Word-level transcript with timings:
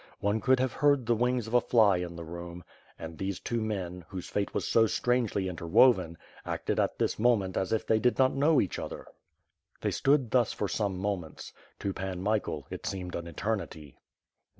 One 0.19 0.41
could 0.41 0.59
have 0.59 0.73
heard 0.73 1.05
the 1.05 1.13
wings 1.13 1.45
of 1.45 1.53
a 1.53 1.61
fly 1.61 1.97
in 1.97 2.15
the 2.15 2.23
room. 2.23 2.63
And 2.97 3.15
these 3.19 3.39
two 3.39 3.61
men, 3.61 4.03
whose 4.09 4.27
fate 4.27 4.51
was 4.51 4.67
so 4.67 4.87
strangely 4.87 5.47
interwoven, 5.47 6.17
acted 6.43 6.79
at 6.79 6.97
this 6.97 7.19
moment 7.19 7.55
as 7.55 7.71
if 7.71 7.85
they 7.85 7.99
did 7.99 8.17
not 8.17 8.33
know 8.33 8.59
each 8.59 8.79
other. 8.79 9.05
They 9.81 9.91
stood 9.91 10.31
thus 10.31 10.53
for 10.53 10.67
some 10.67 10.97
moments. 10.97 11.53
To 11.81 11.93
Pan 11.93 12.19
Michael, 12.19 12.65
it 12.71 12.87
seemed 12.87 13.13
an 13.13 13.27
eternity. 13.27 13.99